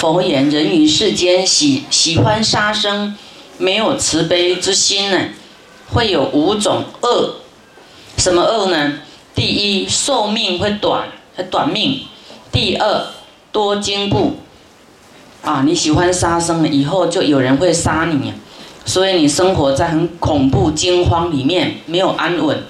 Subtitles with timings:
[0.00, 3.14] 佛言：人于世间喜喜欢杀生，
[3.58, 5.28] 没有慈悲之心呢，
[5.92, 7.34] 会有五种恶。
[8.16, 8.94] 什么恶呢？
[9.34, 12.06] 第一，寿命会短，会短命；
[12.50, 13.08] 第二，
[13.52, 14.38] 多惊怖。
[15.42, 18.32] 啊，你喜欢杀生，以后就有人会杀你，
[18.86, 22.64] 所以你生活在很恐怖惊慌里面，没有安稳。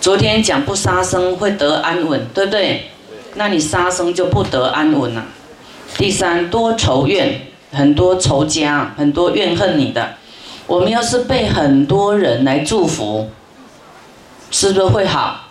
[0.00, 2.92] 昨天讲不杀生会得安稳，对不对？
[3.34, 5.26] 那你杀生就不得安稳了。
[5.96, 7.40] 第三，多仇怨，
[7.72, 10.14] 很多仇家，很多怨恨你的。
[10.66, 13.30] 我们要是被很多人来祝福，
[14.50, 15.48] 是不是会好？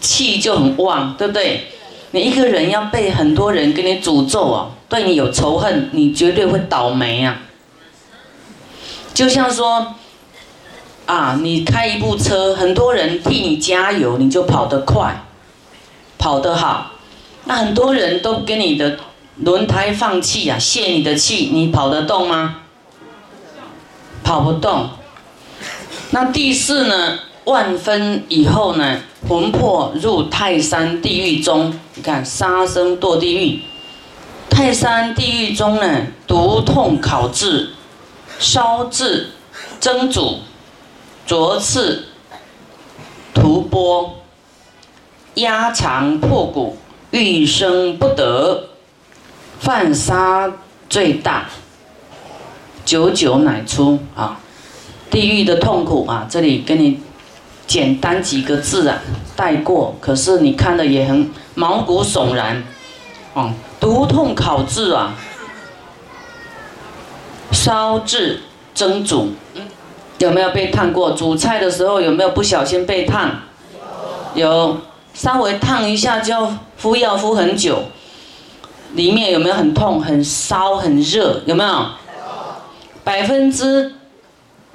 [0.00, 1.68] 气就很旺，对不对？
[2.10, 7.42] 你一个人要被很多人给你诅咒啊，对你有仇恨，你绝对会倒霉啊。
[9.14, 9.94] 就像说，
[11.06, 15.24] 啊，你开一部车，很多人替你加油，你就跑得快，
[16.18, 16.92] 跑得好。
[17.44, 18.98] 那很多人都给你的
[19.38, 22.62] 轮胎放气啊，泄你的气，你跑得动吗？
[24.24, 24.88] 跑不动。
[26.10, 27.18] 那第四呢？
[27.44, 29.00] 万分以后呢？
[29.28, 33.60] 魂魄入泰山地狱中，你看杀生堕地狱。
[34.48, 37.70] 泰山地狱中呢，毒痛烤炙，
[38.38, 39.30] 烧制，
[39.78, 40.38] 蒸煮，
[41.26, 42.06] 灼刺，
[43.34, 44.10] 涂剥，
[45.34, 46.78] 压肠破骨，
[47.10, 48.70] 欲生不得，
[49.60, 50.52] 犯杀
[50.88, 51.46] 最大，
[52.84, 54.38] 久久乃出啊！
[55.10, 57.00] 地狱的痛苦啊，这里跟你。
[57.66, 58.96] 简单几个字啊，
[59.34, 59.96] 带过。
[60.00, 62.62] 可是你看的也很毛骨悚然，
[63.34, 65.16] 哦，毒痛烤制啊，
[67.50, 68.40] 烧制
[68.72, 69.32] 蒸煮，
[70.18, 71.10] 有没有被烫过？
[71.10, 73.32] 煮菜的时候有没有不小心被烫？
[74.36, 74.76] 有，
[75.12, 77.82] 稍微烫一下就要敷药敷很久。
[78.94, 81.42] 里面有没有很痛、很烧、很热？
[81.46, 81.86] 有没有？
[83.04, 83.94] 百分之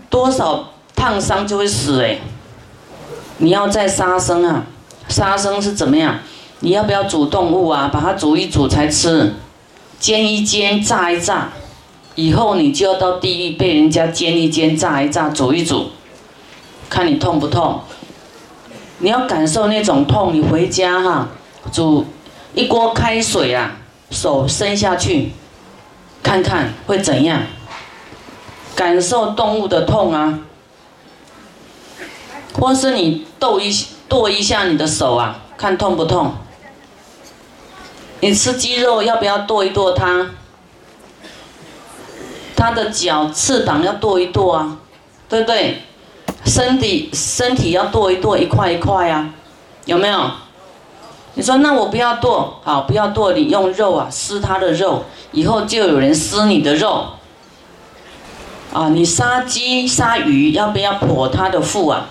[0.09, 2.19] 多少烫伤就会死哎？
[3.37, 4.65] 你要再杀生啊？
[5.09, 6.19] 杀生是怎么样？
[6.59, 7.89] 你要不要煮动物啊？
[7.91, 9.33] 把它煮一煮才吃，
[9.99, 11.49] 煎一煎，炸一炸，
[12.15, 15.87] 以后你就要到地狱被人家煎一煎，炸一炸，煮一煮，
[16.89, 17.81] 看你痛不痛？
[18.99, 21.27] 你要感受那种痛，你回家哈，
[21.71, 22.05] 煮
[22.53, 23.75] 一锅开水啊，
[24.11, 25.31] 手伸下去，
[26.21, 27.41] 看看会怎样？
[28.75, 30.39] 感受动物的痛啊！
[32.53, 33.71] 或是你剁一
[34.07, 36.33] 剁一下你的手啊，看痛不痛？
[38.21, 40.31] 你吃鸡肉要不要剁一剁它？
[42.55, 44.77] 它的脚、翅膀要剁一剁啊，
[45.27, 45.83] 对不对？
[46.45, 49.33] 身体身体要剁一剁，一块一块啊，
[49.85, 50.31] 有没有？
[51.35, 57.05] 你说那我不要剁，好，不要剁，你用肉啊撕它的肉，以后就有人撕你的肉。
[58.73, 62.07] 啊，你杀鸡杀鱼要不要剖它的腹啊？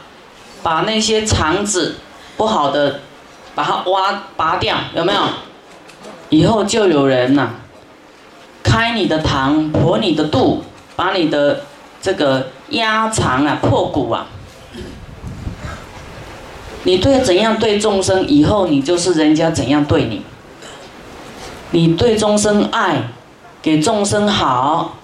[0.63, 1.97] 把那些肠子
[2.37, 3.01] 不好的，
[3.55, 5.21] 把它挖拔掉，有没有？
[6.29, 7.49] 以后就有人呐，
[8.63, 10.63] 开你的膛，剖你的肚，
[10.97, 11.63] 把你的
[12.01, 14.27] 这个鸭肠啊，破骨啊。
[16.85, 20.23] 你对怎样对众生，以后你就是人家怎样对你。
[21.73, 23.11] 你对众生爱，
[23.63, 24.97] 给众生好，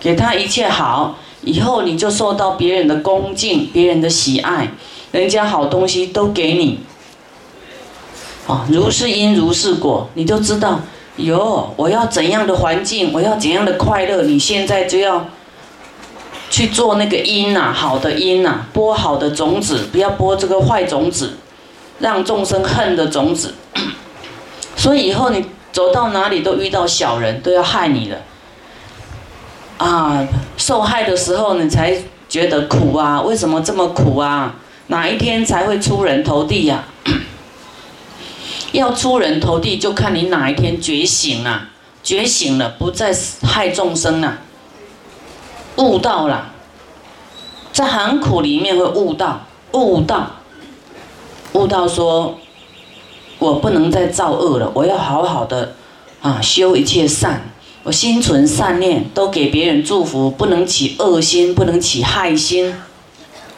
[0.00, 1.16] 给他一切好。
[1.42, 4.70] 以后你就受到别人的恭敬，别人的喜爱，
[5.12, 6.80] 人家好东西都给你，
[8.46, 10.80] 啊，如是因如是果，你就知道，
[11.16, 15.26] 哟，我要怎样的环境，我要怎样的快乐，你现在就要
[16.54, 21.32] 去做那个因呐，好的因呐，播好的种子，不要播这个坏种子，
[21.98, 23.54] 让众生恨的种子。
[24.76, 28.22] 所以以后你走到哪里都遇到小人，都要害你的。
[29.78, 30.24] 啊，
[30.56, 33.20] 受害的时候你才觉得苦啊？
[33.20, 34.54] 为什么这么苦啊？
[34.86, 36.84] 哪一天才会出人头地呀？
[38.70, 41.70] 要出人头地，就看你哪一天觉醒啊！
[42.04, 43.12] 觉醒了，不再
[43.42, 44.38] 害众生了，
[45.78, 46.52] 悟到了，
[47.74, 50.30] 在很苦里面会悟到，悟到，
[51.54, 52.38] 悟到说，
[53.40, 55.74] 我不能再造恶了，我要好好的
[56.22, 57.50] 啊，修一切善。
[57.82, 62.72] 我心存善念，都给别人祝福，不能起恶心，不能起害心。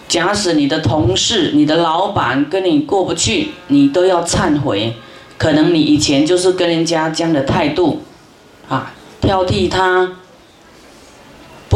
[0.08, 4.94] 假使你的同事、你的老板跟你过不去，你都要忏悔。
[5.36, 8.00] 可能你以前就是跟人家这样的态度，
[8.66, 10.10] 啊，挑剔他，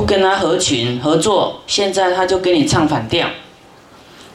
[0.01, 3.29] 不跟他合群合作，现在他就跟你唱反调。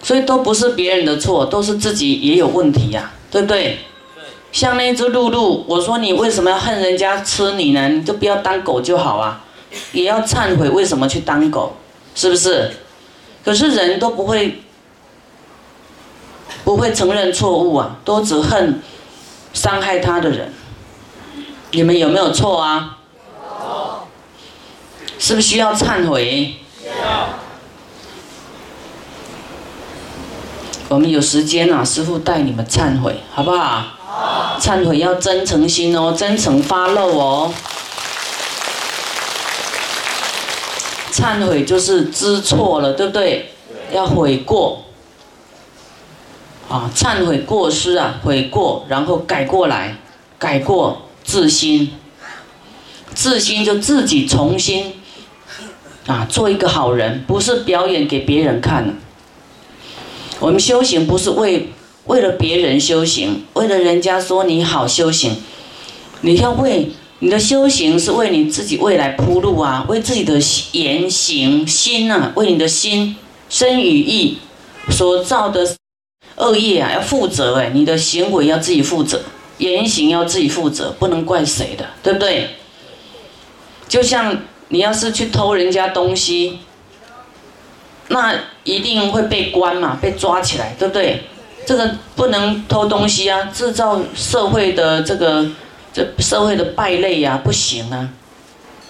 [0.04, 3.80] 所以都不是别人的错，都是自己也有问题呀，对不对？
[4.52, 7.90] 像那只露露，我说你为什么要恨人家吃你呢？
[7.90, 9.44] 你就不要当狗就好啊，
[9.92, 11.76] 也要忏悔为什么去当狗，
[12.14, 12.70] 是不是？
[13.44, 14.60] 可是人都不会，
[16.64, 18.80] 不会承认错误啊，都只恨
[19.52, 20.54] 伤害他的人。
[21.72, 23.00] 你们有没有错啊？
[25.26, 26.54] 是不是需要忏悔？
[30.88, 33.88] 我们有时间啊，师傅带你们忏悔，好不好？
[34.62, 37.52] 忏悔要真诚心哦，真诚发露哦。
[41.12, 43.52] 忏悔就是知错了，对不对？
[43.92, 44.84] 要悔过。
[46.70, 49.98] 啊，忏悔过失啊，悔过，然后改过来，
[50.38, 51.92] 改过自新。
[53.16, 55.02] 自新就自己重新
[56.08, 58.98] 啊，做一个好人，不是表演给别人看。
[60.40, 61.70] 我们修行不是为。
[62.06, 65.38] 为了别人修行，为了人家说你好修行，
[66.22, 70.40] 你要为你的修行是为你自己未来铺路啊，为自己的
[70.74, 73.16] 言行心啊，为你的心
[73.50, 74.38] 身与意
[74.92, 75.76] 所造的
[76.36, 79.24] 恶业啊要负责哎，你的行为要自己负责，
[79.58, 82.52] 言行要自己负责，不能怪谁的，对不对？
[83.88, 86.60] 就像你要是去偷人家东西，
[88.08, 88.34] 那
[88.64, 91.24] 一定会被关嘛，被抓起来，对不对？
[91.66, 95.46] 这个不能偷东西啊，制造社会的这个
[95.92, 98.10] 这社会的败类呀，不行啊！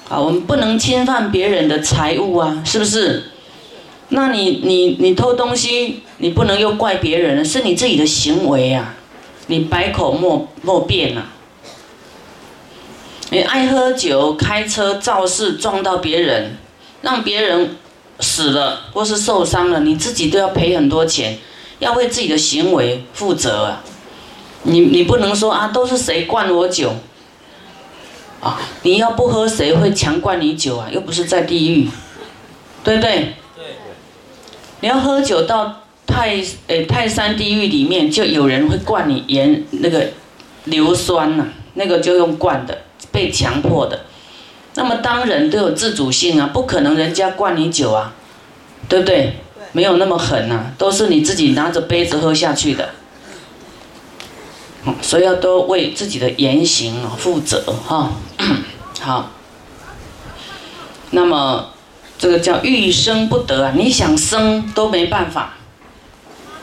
[0.10, 3.32] 啊，我们不能侵犯别人的财物啊，是不是？
[4.10, 8.94] 那你你你偷东西，你不能又怪别人，是你自己的行为啊！
[9.48, 11.24] 你百口莫莫辩呐！
[13.36, 16.56] 你爱喝酒、开车、肇事撞到别人，
[17.02, 17.76] 让别人
[18.22, 21.38] 死了或是受伤了，你自己都要赔很多钱。
[21.80, 23.84] 要为自己的行为负责啊！
[24.64, 26.94] 你你不能说啊，都是谁灌我酒
[28.40, 28.58] 啊？
[28.84, 30.88] 你要不喝，谁会强灌你酒啊？
[30.90, 31.90] 又不是在地狱，
[32.86, 33.34] 对不对？
[33.58, 33.66] 对。
[34.80, 40.08] 你要喝酒到泰诶泰山地狱里面，就有人会灌你盐那个
[40.64, 42.84] 硫酸呐，那个就用灌的，
[43.16, 44.02] 被强迫的。
[44.74, 48.14] 那么当人都有自主性啊，不可能人家灌你酒啊，
[48.90, 49.38] 对不对？
[49.72, 52.90] 没有那么狠呐，都是你自己拿着杯子喝下去的，
[55.02, 58.12] 所以要多为自己的言行负责哈。
[59.00, 59.32] 好，
[61.12, 61.70] 那么
[62.18, 65.56] 这个叫欲生不得啊，你想生都没办法，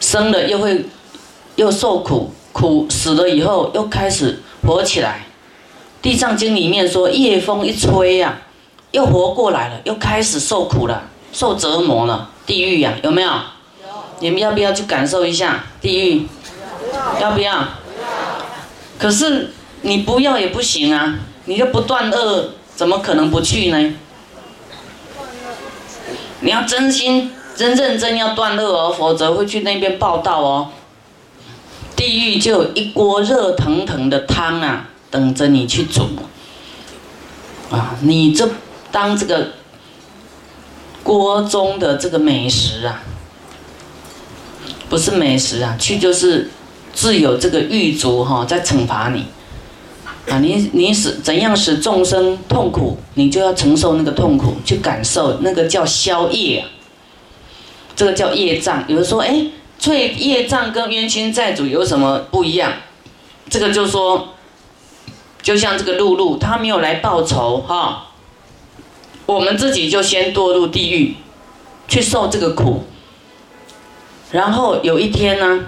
[0.00, 0.86] 生了又会
[1.56, 5.26] 又受苦，苦死了以后又开始活起来。
[6.02, 8.36] 地藏经里面说，夜风一吹呀，
[8.90, 12.28] 又活过来了，又开始受苦了，受折磨了。
[12.44, 13.30] 地狱呀，有没有？
[14.18, 16.26] 你们要不要去感受一下地狱？
[17.20, 17.68] 要不要？
[18.98, 19.52] 可是
[19.82, 21.14] 你不要也不行啊！
[21.44, 23.94] 你就不断恶，怎么可能不去呢？
[26.40, 30.68] 你要真心、真认真要断恶哦，否则会去那边报道哦。
[31.94, 36.08] 地狱就有一锅热腾腾的汤啊，等着你去煮。
[37.70, 38.48] 啊，你这
[38.90, 39.52] 当这个。
[41.04, 43.02] 锅中的这个美食啊，
[44.88, 46.48] 不是美食啊，去就是
[46.94, 49.26] 自有这个狱卒哈在惩罚你
[50.30, 56.64] 啊，你你使怎样使众生痛苦，你就要承受那个痛苦，去感受那个叫消业，
[57.96, 58.84] 这个叫业障。
[58.86, 59.46] 有人说，哎，
[59.80, 62.72] 罪业障跟冤亲债主有什么不一样？
[63.50, 64.34] 这个就说，
[65.42, 68.06] 就像这个露露，她没有来报仇哈。
[69.26, 71.16] 我们自己就先堕入地狱，
[71.88, 72.84] 去受这个苦。
[74.30, 75.66] 然后有一天呢，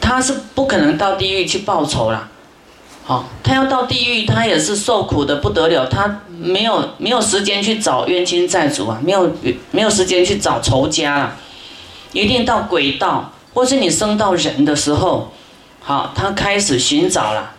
[0.00, 2.28] 他是不可能到地狱去报仇了。
[3.04, 5.86] 好，他要到地狱，他也是受苦的不得了。
[5.86, 9.30] 他没有没有时间去找冤亲债主啊，没有
[9.70, 11.36] 没有时间去找仇家了。
[12.12, 15.32] 一定到鬼道，或是你生到人的时候，
[15.80, 17.52] 好，他开始寻找了，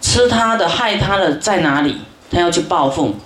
[0.00, 1.98] 吃他的害他的在哪里？
[2.30, 3.16] 他要去报复。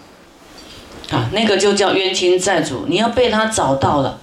[1.10, 4.18] 啊，那个就叫冤亲债主，你要被他找到了，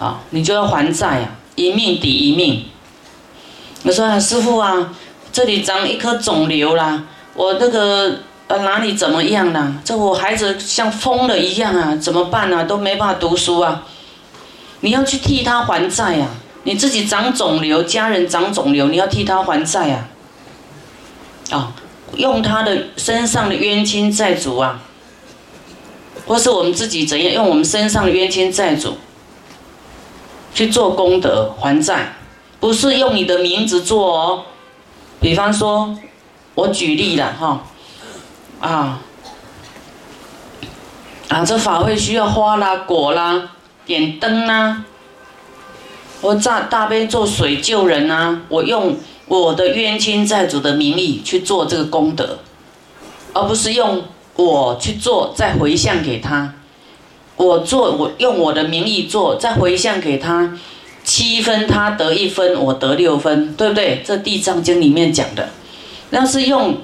[0.00, 2.64] 啊，你就要还债呀，一命抵一命。
[3.84, 4.92] 我说啊师傅啊，
[5.32, 8.18] 这里长一颗肿瘤啦，我那个
[8.48, 9.74] 呃哪里怎么样啦？
[9.84, 12.64] 这我孩子像疯了一样啊，怎么办啊？
[12.64, 13.84] 都没办法读书啊。
[14.80, 16.26] 你要去替他还债呀，
[16.64, 20.08] 你自己长肿瘤，家人长肿瘤，你要替他还债呀。
[21.50, 21.72] 啊，
[22.16, 24.82] 用他的身上的冤亲债主啊。
[26.26, 28.96] 或是我们自己怎样用我们身上的冤亲债主
[30.54, 32.14] 去做功德还债，
[32.60, 34.44] 不是用你的名字做哦，
[35.18, 35.98] 比方说，
[36.54, 37.64] 我举例了哈，
[38.60, 39.00] 啊，
[41.28, 43.50] 啊，这法会需要花啦、果啦、
[43.84, 44.84] 点灯啦，
[46.20, 48.96] 我大大悲咒水救人啊，我用
[49.30, 52.40] 我的冤亲债主的名义去做这个功德，
[53.32, 54.02] 而不是用
[54.34, 56.52] 我去做再回向给他，
[57.36, 60.58] 我做我用我的名义做再回向给他。
[61.04, 64.02] 七分他得一分，我得六分，对不对？
[64.04, 65.48] 这《地藏经》里面讲的，
[66.10, 66.78] 那是用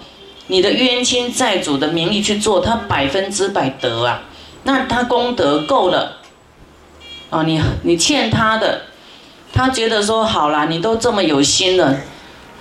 [0.46, 4.22] 你的冤亲债主的名义去做，他百分之百得啊。
[4.62, 6.18] 那他功德够了
[7.28, 8.82] 啊，你你欠他的，
[9.52, 11.98] 他觉得说好啦，你都这么有心了，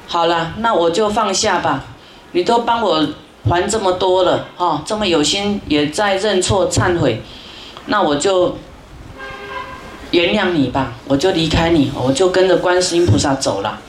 [0.08, 1.86] 好了，那我就放下吧。
[2.32, 3.08] 你都帮我
[3.50, 7.22] 还这么多了，哈，这么有心也在认错忏悔，
[7.86, 8.58] 那我就。
[10.12, 13.82] 原谅你吧，我就离开你，我就跟着观世音菩萨走了。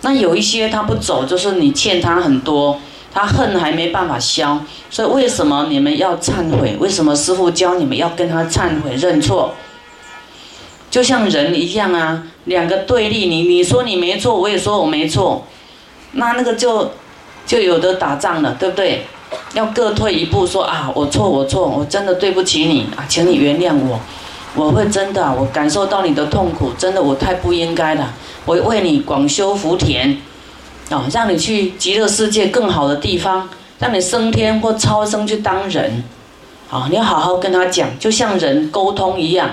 [0.00, 2.80] 那有一些他不走，就是你欠他很多，
[3.12, 4.58] 他恨还没办法消。
[4.88, 6.76] 所以为什么你们要忏悔？
[6.80, 9.52] 为什么师父教你们要跟他忏悔认错？
[10.88, 15.44] 就像人一样啊，两个对立，你你说你没错，我也说我没错，
[16.16, 16.90] 那那个就
[17.46, 19.06] 就有的打仗了，对不对？
[19.54, 23.98] 要各退一步，说啊，我错我错，我真的对不起你啊，请你原谅我。
[24.54, 28.14] 我会真的，我感受到你的痛苦，真的我太不应该了。
[28.44, 30.16] 我为你广修福田，
[30.88, 36.02] 啊，让你去极乐世界更好的地方，让你升天或超生去当人，
[36.68, 39.50] 好，你要好好跟他讲，就像人沟通一样。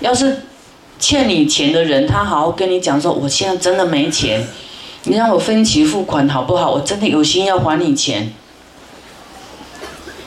[0.00, 0.42] 要是
[0.98, 4.46] 欠你钱的人，他好好跟你讲说，我现在真的没钱，
[5.04, 6.70] 你让我分期付款好不好？
[6.70, 8.32] 我真的有心要还你钱，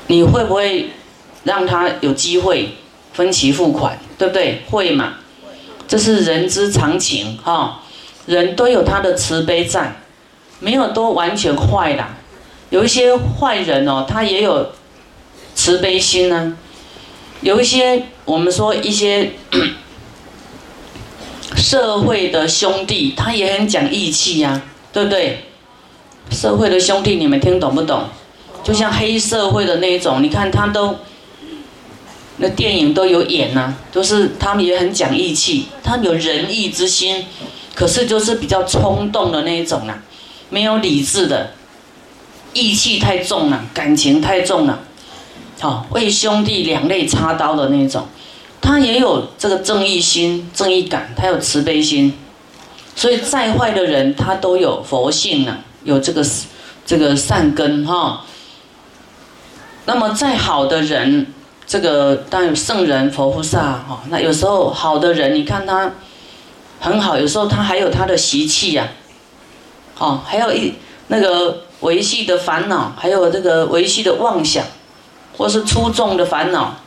[0.07, 0.91] 你会不会？
[1.43, 2.75] 让他有机会
[3.13, 4.63] 分期付款，对不对？
[4.69, 5.13] 会嘛？
[5.87, 7.83] 这是人之常情哈。
[8.25, 9.95] 人都有他的慈悲在，
[10.59, 12.17] 没有都完全坏啦。
[12.69, 14.73] 有一些坏人哦，他也有
[15.55, 16.57] 慈悲心呢。
[17.39, 19.31] 有一些我们说一些
[21.69, 24.61] 社会的兄弟，他也很讲义气呀，
[24.93, 25.43] 对不对？
[26.31, 28.05] 社会的兄弟，你们听懂不懂？
[28.63, 30.95] 就像黑社会的那一种，你看他都。
[32.37, 37.25] 那电影都有演呐，都是他们也很讲义气，他们有仁义之心，
[37.75, 40.03] 可是就是比较冲动的那一种啊，
[40.49, 41.51] 没有理智的，
[42.53, 44.79] 义气太重了，感情太重了，
[45.59, 48.07] 好为兄弟两肋插刀的那种，
[48.67, 52.13] 他也有这个正义心、正义感，他有慈悲心，
[52.97, 56.21] 所以再坏的人他都有佛性呢，有这个
[56.85, 58.25] 这个善根哈。
[59.85, 61.27] 那么再好的人。
[61.69, 65.91] 这个当然有圣人、佛菩萨哈，那有时候好的人，你看他
[66.79, 68.87] 很好，有时候他还有他的习气呀，
[69.97, 70.75] 哦，还有一
[71.07, 74.63] 那个维系的烦恼，还有这个维系的妄想，
[75.35, 76.77] 或是出众的烦恼，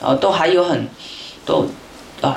[0.00, 0.88] 哦，都还有很，
[1.50, 1.66] 都
[2.28, 2.36] 啊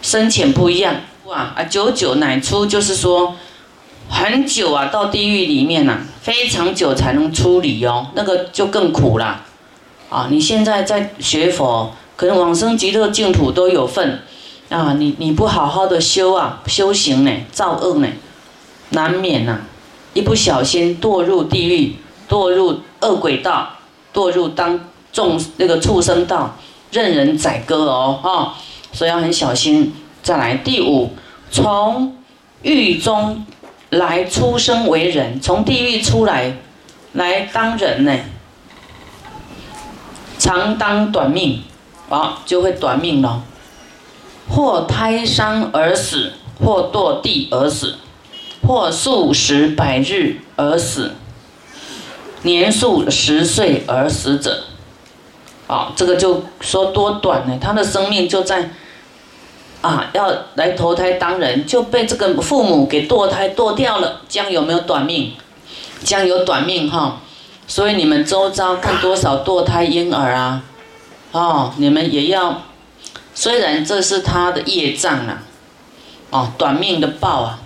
[0.00, 0.96] 深浅不一样。
[1.26, 3.36] 哇啊，久久乃出，就是说
[4.08, 9.44] 很久啊，到地狱里面呐，非常久才能出离哦，那个就更苦啦。
[10.10, 14.20] 啊，你现在在学佛，可能往生极乐净土都有份，
[14.68, 18.08] 啊，你你不好好的修啊，修行呢，造恶呢，
[18.90, 19.60] 难免呐，
[20.12, 21.96] 一不小心堕入地狱，
[22.28, 23.70] 堕入恶鬼道，
[24.12, 24.80] 堕入当
[25.12, 26.56] 众那个畜生道，
[26.92, 28.54] 任人宰割哦，哈，
[28.92, 29.94] 所以要很小心。
[30.22, 31.10] 再来第五，
[31.50, 32.16] 从
[32.62, 33.44] 狱中
[33.90, 36.58] 来出生为人，从地狱出来，
[37.14, 38.16] 来当人呢。
[40.38, 41.62] 常当短命，
[42.08, 43.42] 啊，就会短命了。
[44.48, 47.96] 或胎伤而死，或堕地而死，
[48.66, 51.12] 或数十百日而死，
[52.42, 54.64] 年数十岁而死者，
[55.72, 57.58] 啊，这个就说多短呢？
[57.58, 58.68] 他的生命就在
[59.80, 65.32] 啊，要来投胎当人，就被这个父母给堕胎堕掉了，将有没有短命？
[66.04, 67.20] 将有短命哈。
[67.66, 70.62] 所以你们周遭看多少堕胎婴儿啊？
[71.30, 72.62] 哦，你们也要，
[73.34, 75.42] 虽然这是他的业障啊，
[76.28, 77.60] 哦，短命的报啊。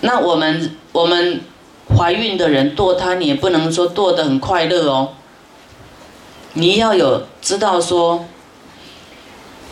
[0.00, 1.42] 那我们我们
[1.96, 5.10] 怀孕的人堕胎，你也不能说堕得很快乐哦。
[6.54, 8.24] 你要有知道说，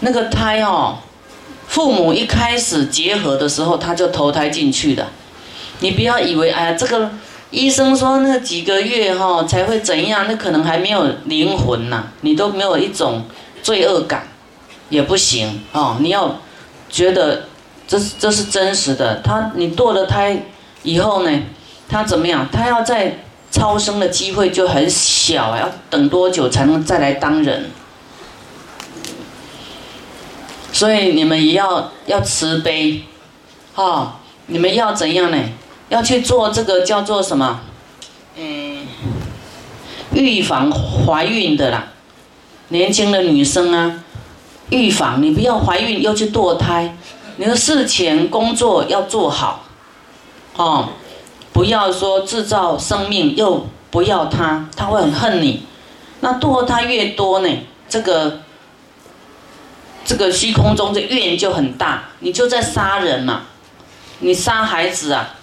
[0.01, 0.99] 那个胎哦，
[1.67, 5.09] 父母一开始结合的时候，他就投胎进去的。
[5.81, 7.11] 你不要以为哎呀这个。
[7.53, 10.27] 医生说那几个月哈才会怎样？
[10.29, 13.25] 那可能还没有灵魂呐，你都没有一种
[13.61, 14.29] 罪恶感，
[14.89, 15.97] 也不行哦。
[15.99, 16.37] 你要
[16.89, 17.47] 觉得
[17.89, 19.21] 这是这是真实的。
[19.25, 20.47] 他你堕了胎
[20.85, 21.43] 以后呢，
[21.89, 22.47] 他怎么样？
[22.53, 23.19] 他要在
[23.51, 27.71] 超生的机会就很小，要等多久才能再来当人？
[30.73, 33.03] 所以你们也要要慈悲，
[33.75, 35.39] 哈，你们要怎样呢？
[35.89, 37.61] 要去做这个叫做什么？
[38.37, 38.87] 嗯，
[40.15, 41.89] 预防怀孕的啦，
[42.69, 44.05] 年轻的女生啊，
[44.71, 46.97] 预防你不要怀孕又去堕胎，
[47.37, 49.65] 你的事前工作要做好，
[50.55, 50.91] 哦，
[51.53, 55.65] 不要说制造生命又不要他，他会很恨你，
[56.21, 57.49] 那堕他越多呢，
[57.89, 58.41] 这个。
[60.03, 63.43] 这个虚空中的怨就很大，你就在杀人嘛，
[64.21, 65.37] 你杀孩子啊，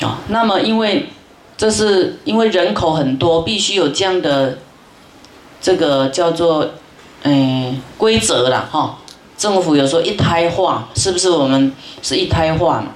[0.00, 1.10] 啊，那么因为
[1.58, 4.58] 这是因为人口很多，必须有这样的
[5.60, 6.70] 这个叫做
[7.24, 8.98] 嗯规则了哈。
[9.36, 12.94] 政府有说一胎化，是不是我们是一胎化嘛？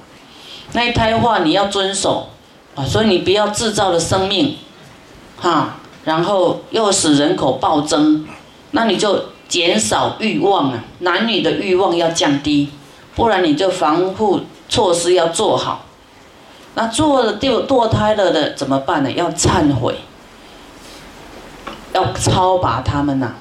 [0.71, 2.29] 那一胎化你要遵守
[2.75, 4.57] 啊，所以你不要制造了生命，
[5.37, 8.25] 哈，然后又使人口暴增。
[8.71, 12.69] 那你就减少欲望啊，男女的欲望要降低，
[13.13, 15.85] 不然你就防护措施要做好。
[16.73, 19.11] 那做了堕堕胎了的怎么办呢？
[19.11, 19.95] 要忏悔，
[21.93, 23.33] 要超拔他们呐，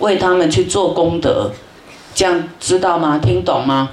[0.00, 1.52] 为他们去做功德，
[2.14, 3.16] 这样知道吗？
[3.16, 3.88] 听懂吗？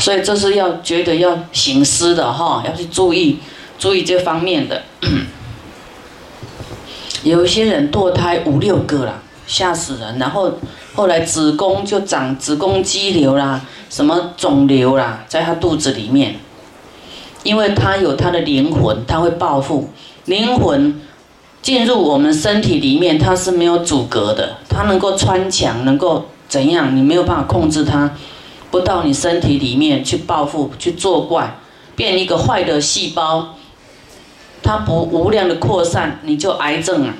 [0.00, 3.38] 所以这是要觉得要行思的哈，要去注意
[3.78, 4.82] 注意这方面的。
[7.22, 10.18] 有些人堕胎五六个啦，吓死人。
[10.18, 10.54] 然后
[10.94, 16.36] 后来子宫就长子宫肌瘤啦，什么肿瘤啦，在他肚子里面。
[17.42, 19.90] 因为他有他的灵魂，他会报复。
[20.26, 21.00] 灵魂
[21.62, 26.94] 进入我们身体里面，它是没有阻隔的，它能够穿墙，能够怎样？
[26.96, 28.10] 你没有办法控制它，
[28.70, 31.58] 不到你身体里面去报复、去作怪，
[31.96, 33.54] 变一个坏的细胞。
[34.62, 37.14] 它不无量的扩散，你就癌症啊。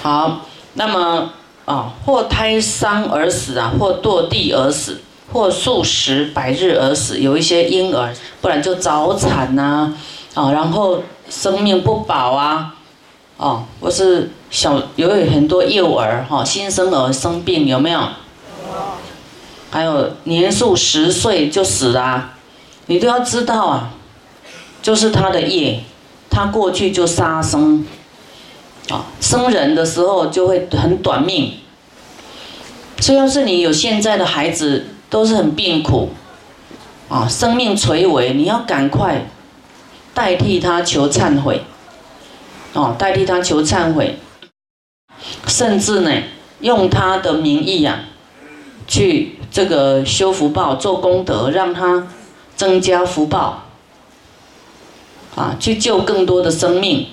[0.00, 0.40] 好，
[0.74, 1.32] 那么
[1.64, 5.00] 啊，或胎伤而死啊，或堕地而死，
[5.32, 9.92] 或数十百日而死，有一些婴儿，不然就早产呐，
[10.34, 12.74] 啊，然后生命不保啊，
[13.36, 18.00] 哦，或是小有很多幼儿哈，新生儿生病有没有？
[19.72, 22.34] 还有年数十岁就死了，
[22.86, 23.94] 你都要知道啊。
[24.82, 25.80] 就是他的业，
[26.28, 27.86] 他过去就杀生，
[28.90, 31.54] 啊，生人的时候就会很短命。
[32.98, 36.10] 所以要是你有现在的孩子，都是很病苦，
[37.08, 39.26] 啊，生命垂危，你要赶快
[40.12, 41.62] 代替他求忏悔，
[42.72, 44.18] 哦，代替他求忏悔，
[45.46, 46.10] 甚至呢，
[46.60, 48.00] 用他的名义啊，
[48.88, 52.08] 去这个修福报、做功德，让他
[52.56, 53.64] 增加福报。
[55.34, 57.06] 啊，去救更多的生命，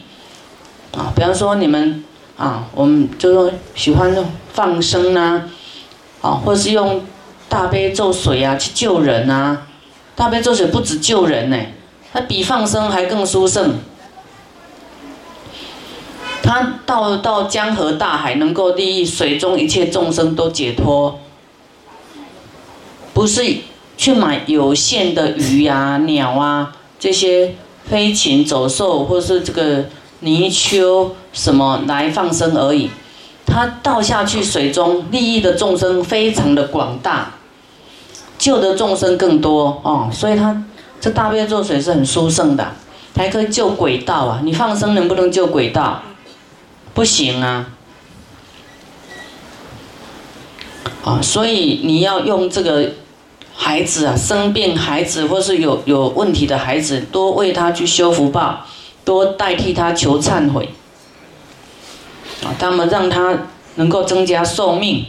[0.91, 2.03] 啊，比方说你们
[2.37, 4.13] 啊，我们就说喜欢
[4.51, 5.43] 放生呐，
[6.21, 7.01] 啊，或是用
[7.47, 9.67] 大悲咒水啊去救人啊，
[10.17, 11.57] 大悲咒水不止救人呢，
[12.11, 13.75] 它比放生还更殊胜，
[16.43, 21.17] 它到到江河大海能够利益水中一切众生都解脱，
[23.19, 23.57] 不是
[23.97, 27.53] 去买有限的鱼呀、鸟啊这些。
[27.83, 29.83] 飞禽走兽，或是这个
[30.19, 32.91] 泥鳅什么来放生而已，
[33.47, 37.33] 它倒下去水中，利益的众生非常的广大，
[38.37, 40.07] 救的众生更多哦。
[40.13, 40.63] 所以它
[41.01, 42.73] 这大悲咒水是很殊胜的，
[43.15, 44.39] 还可以救鬼道啊！
[44.43, 46.03] 你放生能不能救鬼道？
[46.93, 47.71] 不行啊！
[51.03, 52.91] 啊，所以你要用这个。
[53.61, 58.65] 孩子啊，生病孩子或是有有问题的孩子，多为他去修福报，
[59.03, 60.69] 多代替他求忏悔，
[62.41, 63.37] 啊，他们让他
[63.75, 65.05] 能够增加寿命。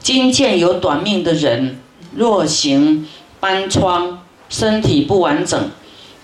[0.00, 1.80] 今见有短命的人，
[2.14, 3.08] 若行
[3.40, 4.18] 斑疮，
[4.50, 5.70] 身体不完整，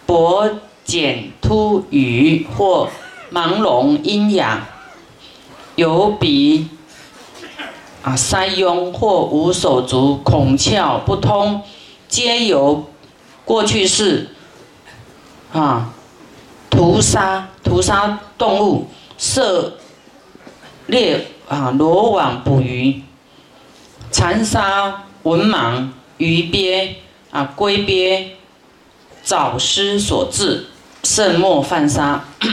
[0.04, 0.48] 脖
[0.84, 2.90] 茧突羽或
[3.32, 4.68] 盲聋阴哑，
[5.76, 6.68] 有鼻。
[8.04, 11.62] 啊，塞痈或无手足、孔窍不通，
[12.06, 12.84] 皆由
[13.46, 14.28] 过去式
[15.54, 15.94] 啊
[16.68, 19.78] 屠杀屠杀动物，射
[20.86, 23.02] 猎啊罗网捕鱼，
[24.10, 25.88] 残杀文盲、
[26.18, 26.96] 鱼鳖
[27.30, 28.36] 啊龟鳖、
[29.22, 30.66] 早失所致，
[31.02, 32.22] 甚莫犯杀。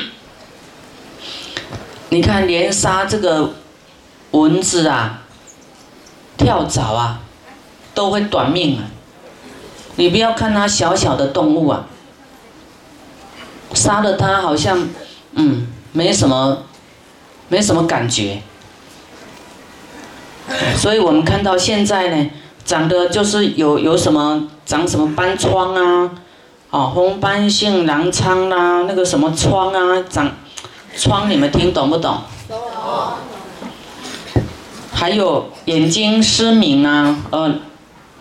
[2.08, 3.56] 你看，连杀这个。
[4.32, 5.21] 蚊子啊、
[6.42, 7.20] 跳蚤啊，
[7.94, 8.84] 都会短命啊。
[9.96, 11.86] 你不要看它小小的动物啊，
[13.74, 14.90] 杀了它好像，
[15.34, 16.64] 嗯，没什么，
[17.48, 18.42] 没什么感觉。
[20.76, 22.30] 所以我们看到现在呢，
[22.66, 26.12] 长得就是有有什么长什么斑疮啊，
[26.72, 30.32] 哦，红斑性狼疮啦，那个什么疮啊，长
[30.98, 32.18] 疮，你们听懂不懂？
[32.50, 32.58] 懂。
[35.02, 37.52] 还有眼睛失明啊，呃，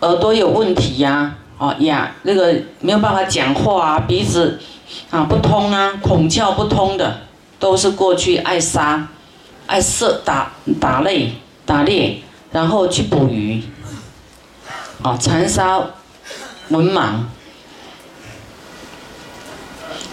[0.01, 4.59] 耳朵有问题呀，哦呀，那个没有办法讲话啊，鼻子
[5.11, 7.21] 啊不通啊，孔窍不通的，
[7.59, 9.07] 都是过去爱杀、
[9.67, 11.33] 爱射、打打猎、
[11.67, 13.63] 打猎，然后去捕鱼，
[15.03, 15.79] 啊，残杀
[16.71, 17.25] 文盲，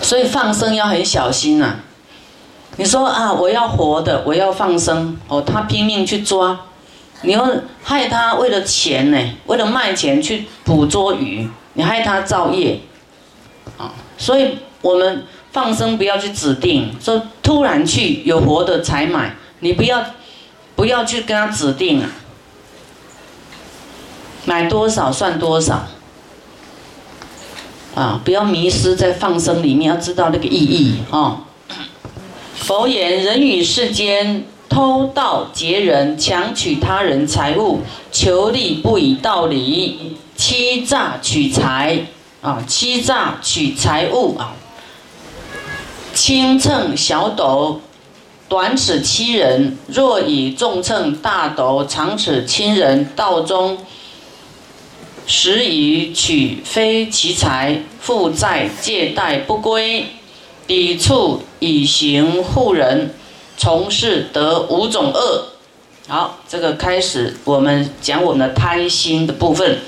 [0.01, 1.77] 所以放生要很小心呐。
[2.79, 6.59] 你说啊，我要活的，我要放生哦，他拼命去抓，
[7.23, 12.79] 你又害他为了钱呢，为了卖钱去捕捉鱼，你害他造业，
[13.77, 20.05] 啊，所以我们放生不要去指定说突然去有活的才买，你不要
[20.75, 22.09] 不要去跟他指定啊，
[24.45, 25.87] 买多少算多少，
[27.95, 31.41] 啊，不要迷失在放生里面，要知道那个意义啊。
[32.57, 37.79] 佛言：人与世间偷盗劫人，强取他人财物，
[38.11, 41.99] 求利不以道理，欺诈取财
[42.41, 42.61] 啊！
[42.67, 44.53] 欺诈取财物啊！
[46.13, 47.79] 轻秤小斗，
[48.49, 53.05] 短尺欺人；若以重秤大斗，长尺亲人。
[53.15, 53.77] 道中
[55.25, 60.05] 时以取非其财，负债借贷不归。
[60.67, 63.13] 抵触以行护人，
[63.55, 65.45] 从事得五种恶。
[66.09, 69.79] 好，这个开始我们讲我们的贪心的部分。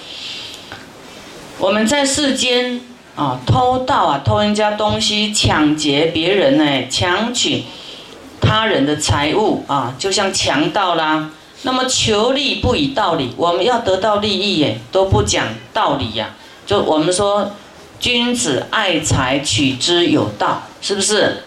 [1.59, 2.79] 我们在世间
[3.17, 7.65] 啊，偷盗啊，偷人家东西，抢劫别人呢，强取
[8.39, 11.29] 他人的财物啊，就像强盗啦。
[11.63, 16.35] 那么求利不以道理，我们要得到利益耶，都不讲道理呀。
[16.65, 17.51] 就我们说。
[17.99, 21.43] 君子爱财，取之有道，是不是？